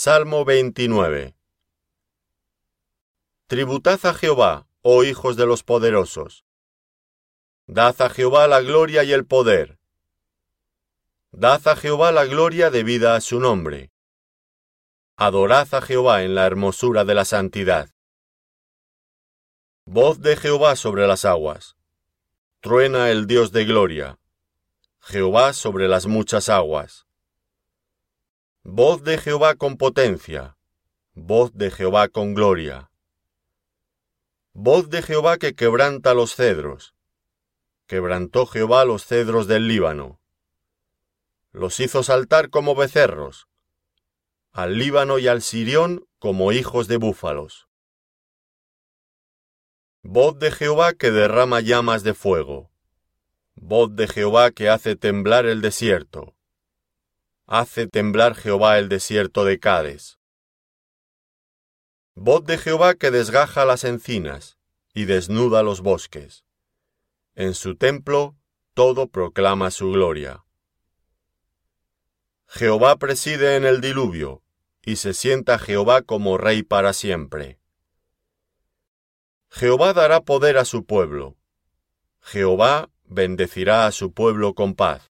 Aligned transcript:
Salmo 0.00 0.44
29 0.44 1.34
Tributad 3.48 3.98
a 4.06 4.14
Jehová, 4.14 4.68
oh 4.82 5.02
hijos 5.02 5.36
de 5.36 5.44
los 5.44 5.64
poderosos. 5.64 6.44
Dad 7.66 8.00
a 8.02 8.08
Jehová 8.08 8.46
la 8.46 8.60
gloria 8.60 9.02
y 9.02 9.12
el 9.12 9.26
poder. 9.26 9.80
Dad 11.32 11.66
a 11.66 11.74
Jehová 11.74 12.12
la 12.12 12.26
gloria 12.26 12.70
debida 12.70 13.16
a 13.16 13.20
su 13.20 13.40
nombre. 13.40 13.90
Adorad 15.16 15.66
a 15.74 15.80
Jehová 15.80 16.22
en 16.22 16.36
la 16.36 16.46
hermosura 16.46 17.04
de 17.04 17.14
la 17.16 17.24
santidad. 17.24 17.90
Voz 19.84 20.20
de 20.20 20.36
Jehová 20.36 20.76
sobre 20.76 21.08
las 21.08 21.24
aguas. 21.24 21.76
Truena 22.60 23.10
el 23.10 23.26
Dios 23.26 23.50
de 23.50 23.64
gloria. 23.64 24.20
Jehová 25.00 25.52
sobre 25.54 25.88
las 25.88 26.06
muchas 26.06 26.48
aguas. 26.48 27.07
Voz 28.70 29.02
de 29.02 29.16
Jehová 29.16 29.54
con 29.54 29.78
potencia. 29.78 30.58
Voz 31.14 31.54
de 31.54 31.70
Jehová 31.70 32.08
con 32.08 32.34
gloria. 32.34 32.90
Voz 34.52 34.90
de 34.90 35.00
Jehová 35.00 35.38
que 35.38 35.54
quebranta 35.54 36.12
los 36.12 36.34
cedros. 36.34 36.94
Quebrantó 37.86 38.44
Jehová 38.44 38.84
los 38.84 39.06
cedros 39.06 39.46
del 39.46 39.68
Líbano. 39.68 40.20
Los 41.50 41.80
hizo 41.80 42.02
saltar 42.02 42.50
como 42.50 42.74
becerros. 42.74 43.48
Al 44.52 44.76
Líbano 44.76 45.18
y 45.18 45.28
al 45.28 45.40
Sirión 45.40 46.06
como 46.18 46.52
hijos 46.52 46.88
de 46.88 46.98
búfalos. 46.98 47.68
Voz 50.02 50.38
de 50.38 50.50
Jehová 50.50 50.92
que 50.92 51.10
derrama 51.10 51.62
llamas 51.62 52.02
de 52.02 52.12
fuego. 52.12 52.70
Voz 53.54 53.96
de 53.96 54.08
Jehová 54.08 54.50
que 54.50 54.68
hace 54.68 54.94
temblar 54.94 55.46
el 55.46 55.62
desierto 55.62 56.34
hace 57.48 57.86
temblar 57.86 58.34
Jehová 58.34 58.78
el 58.78 58.90
desierto 58.90 59.46
de 59.46 59.58
Cades. 59.58 60.18
Voz 62.14 62.44
de 62.44 62.58
Jehová 62.58 62.94
que 62.94 63.10
desgaja 63.10 63.64
las 63.64 63.84
encinas 63.84 64.58
y 64.92 65.06
desnuda 65.06 65.62
los 65.62 65.80
bosques. 65.80 66.44
En 67.34 67.54
su 67.54 67.74
templo 67.76 68.36
todo 68.74 69.08
proclama 69.08 69.70
su 69.70 69.90
gloria. 69.90 70.44
Jehová 72.46 72.96
preside 72.96 73.56
en 73.56 73.64
el 73.64 73.80
diluvio, 73.80 74.42
y 74.82 74.96
se 74.96 75.14
sienta 75.14 75.58
Jehová 75.58 76.02
como 76.02 76.36
rey 76.36 76.62
para 76.62 76.92
siempre. 76.92 77.58
Jehová 79.50 79.94
dará 79.94 80.20
poder 80.20 80.58
a 80.58 80.66
su 80.66 80.84
pueblo. 80.84 81.36
Jehová 82.20 82.90
bendecirá 83.04 83.86
a 83.86 83.92
su 83.92 84.12
pueblo 84.12 84.54
con 84.54 84.74
paz. 84.74 85.07